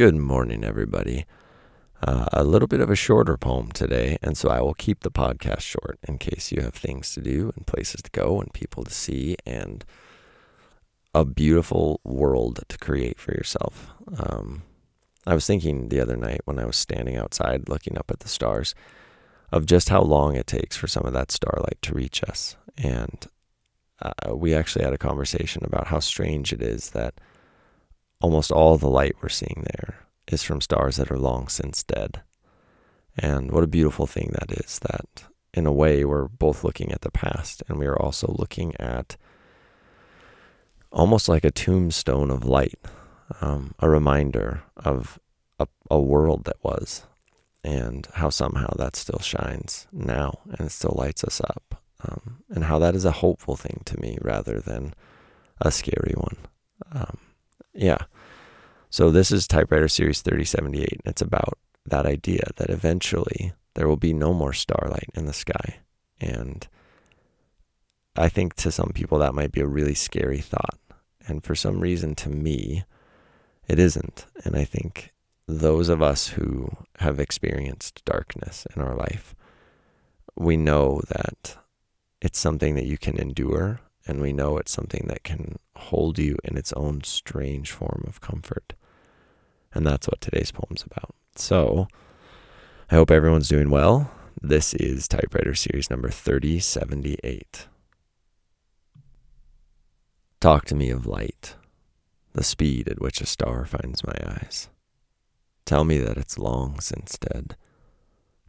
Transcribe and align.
Good 0.00 0.16
morning, 0.16 0.64
everybody. 0.64 1.26
Uh, 2.02 2.24
a 2.32 2.42
little 2.42 2.66
bit 2.66 2.80
of 2.80 2.88
a 2.88 2.96
shorter 2.96 3.36
poem 3.36 3.70
today, 3.70 4.16
and 4.22 4.34
so 4.34 4.48
I 4.48 4.62
will 4.62 4.72
keep 4.72 5.00
the 5.00 5.10
podcast 5.10 5.60
short 5.60 5.98
in 6.08 6.16
case 6.16 6.50
you 6.50 6.62
have 6.62 6.72
things 6.72 7.12
to 7.12 7.20
do 7.20 7.52
and 7.54 7.66
places 7.66 8.00
to 8.00 8.10
go 8.10 8.40
and 8.40 8.50
people 8.54 8.82
to 8.82 8.94
see 8.94 9.36
and 9.44 9.84
a 11.14 11.26
beautiful 11.26 12.00
world 12.02 12.60
to 12.68 12.78
create 12.78 13.20
for 13.20 13.32
yourself. 13.32 13.90
Um, 14.18 14.62
I 15.26 15.34
was 15.34 15.46
thinking 15.46 15.90
the 15.90 16.00
other 16.00 16.16
night 16.16 16.40
when 16.46 16.58
I 16.58 16.64
was 16.64 16.76
standing 16.76 17.18
outside 17.18 17.68
looking 17.68 17.98
up 17.98 18.10
at 18.10 18.20
the 18.20 18.28
stars 18.30 18.74
of 19.52 19.66
just 19.66 19.90
how 19.90 20.00
long 20.00 20.34
it 20.34 20.46
takes 20.46 20.78
for 20.78 20.86
some 20.86 21.04
of 21.04 21.12
that 21.12 21.30
starlight 21.30 21.76
to 21.82 21.92
reach 21.92 22.24
us. 22.24 22.56
And 22.78 23.26
uh, 24.00 24.34
we 24.34 24.54
actually 24.54 24.86
had 24.86 24.94
a 24.94 24.98
conversation 24.98 25.62
about 25.62 25.88
how 25.88 25.98
strange 25.98 26.54
it 26.54 26.62
is 26.62 26.88
that 26.92 27.20
almost 28.20 28.50
all 28.50 28.76
the 28.76 28.88
light 28.88 29.16
we're 29.22 29.28
seeing 29.28 29.64
there 29.72 30.06
is 30.28 30.42
from 30.42 30.60
stars 30.60 30.96
that 30.96 31.10
are 31.10 31.18
long 31.18 31.48
since 31.48 31.82
dead. 31.82 32.22
And 33.16 33.50
what 33.50 33.64
a 33.64 33.68
beautiful 33.68 34.06
thing 34.06 34.30
that 34.32 34.52
is 34.52 34.78
that 34.80 35.24
in 35.52 35.66
a 35.66 35.72
way 35.72 36.04
we're 36.04 36.28
both 36.28 36.62
looking 36.62 36.92
at 36.92 37.00
the 37.00 37.10
past 37.10 37.62
and 37.68 37.78
we 37.78 37.86
are 37.86 38.00
also 38.00 38.34
looking 38.38 38.74
at 38.76 39.16
almost 40.92 41.28
like 41.28 41.44
a 41.44 41.50
tombstone 41.50 42.30
of 42.30 42.44
light, 42.44 42.78
um, 43.40 43.74
a 43.80 43.88
reminder 43.88 44.62
of 44.76 45.18
a, 45.58 45.66
a 45.90 46.00
world 46.00 46.44
that 46.44 46.62
was 46.62 47.04
and 47.62 48.08
how 48.14 48.30
somehow 48.30 48.72
that 48.76 48.96
still 48.96 49.18
shines 49.18 49.86
now 49.92 50.40
and 50.58 50.72
still 50.72 50.94
lights 50.96 51.24
us 51.24 51.40
up. 51.40 51.82
Um, 52.02 52.42
and 52.48 52.64
how 52.64 52.78
that 52.78 52.94
is 52.94 53.04
a 53.04 53.12
hopeful 53.12 53.56
thing 53.56 53.82
to 53.84 54.00
me 54.00 54.16
rather 54.22 54.58
than 54.58 54.94
a 55.60 55.70
scary 55.70 56.14
one. 56.16 56.38
Um, 56.92 57.18
yeah. 57.74 57.98
So 58.92 59.12
this 59.12 59.30
is 59.30 59.46
Typewriter 59.46 59.86
Series 59.86 60.20
3078. 60.20 61.02
It's 61.04 61.22
about 61.22 61.56
that 61.86 62.06
idea 62.06 62.42
that 62.56 62.70
eventually 62.70 63.52
there 63.74 63.86
will 63.86 63.96
be 63.96 64.12
no 64.12 64.34
more 64.34 64.52
starlight 64.52 65.08
in 65.14 65.26
the 65.26 65.32
sky. 65.32 65.76
And 66.20 66.66
I 68.16 68.28
think 68.28 68.54
to 68.54 68.72
some 68.72 68.90
people 68.92 69.20
that 69.20 69.32
might 69.32 69.52
be 69.52 69.60
a 69.60 69.66
really 69.66 69.94
scary 69.94 70.40
thought. 70.40 70.80
And 71.28 71.44
for 71.44 71.54
some 71.54 71.78
reason, 71.78 72.16
to 72.16 72.30
me, 72.30 72.82
it 73.68 73.78
isn't. 73.78 74.26
And 74.44 74.56
I 74.56 74.64
think 74.64 75.12
those 75.46 75.88
of 75.88 76.02
us 76.02 76.26
who 76.26 76.68
have 76.98 77.20
experienced 77.20 78.04
darkness 78.04 78.66
in 78.74 78.82
our 78.82 78.96
life, 78.96 79.36
we 80.34 80.56
know 80.56 81.00
that 81.08 81.56
it's 82.20 82.40
something 82.40 82.74
that 82.74 82.86
you 82.86 82.98
can 82.98 83.16
endure, 83.18 83.82
and 84.04 84.20
we 84.20 84.32
know 84.32 84.58
it's 84.58 84.72
something 84.72 85.04
that 85.06 85.22
can 85.22 85.60
hold 85.76 86.18
you 86.18 86.36
in 86.42 86.56
its 86.56 86.72
own 86.72 87.04
strange 87.04 87.70
form 87.70 88.04
of 88.08 88.20
comfort. 88.20 88.74
And 89.72 89.86
that's 89.86 90.08
what 90.08 90.20
today's 90.20 90.50
poem's 90.50 90.82
about. 90.82 91.14
So, 91.36 91.86
I 92.90 92.96
hope 92.96 93.10
everyone's 93.10 93.48
doing 93.48 93.70
well. 93.70 94.10
This 94.42 94.74
is 94.74 95.06
Typewriter 95.06 95.54
Series 95.54 95.90
number 95.90 96.10
3078. 96.10 97.66
Talk 100.40 100.64
to 100.64 100.74
me 100.74 100.90
of 100.90 101.06
light, 101.06 101.54
the 102.32 102.42
speed 102.42 102.88
at 102.88 103.00
which 103.00 103.20
a 103.20 103.26
star 103.26 103.64
finds 103.64 104.02
my 104.02 104.14
eyes. 104.24 104.68
Tell 105.66 105.84
me 105.84 105.98
that 105.98 106.16
it's 106.16 106.38
long 106.38 106.80
since 106.80 107.18
dead, 107.18 107.56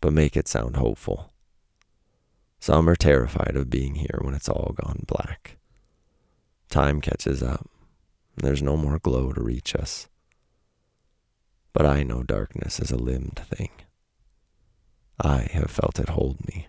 but 0.00 0.12
make 0.12 0.36
it 0.36 0.46
sound 0.46 0.76
hopeful. 0.76 1.32
Some 2.60 2.88
are 2.88 2.96
terrified 2.96 3.56
of 3.56 3.70
being 3.70 3.96
here 3.96 4.20
when 4.20 4.34
it's 4.34 4.48
all 4.48 4.74
gone 4.80 5.04
black. 5.06 5.56
Time 6.68 7.00
catches 7.00 7.42
up. 7.42 7.68
There's 8.36 8.62
no 8.62 8.76
more 8.76 8.98
glow 8.98 9.32
to 9.32 9.42
reach 9.42 9.74
us. 9.74 10.08
But 11.78 11.86
I 11.86 12.02
know 12.02 12.24
darkness 12.24 12.80
is 12.80 12.90
a 12.90 12.96
limbed 12.96 13.38
thing. 13.38 13.70
I 15.22 15.48
have 15.52 15.70
felt 15.70 16.00
it 16.00 16.08
hold 16.08 16.44
me. 16.44 16.66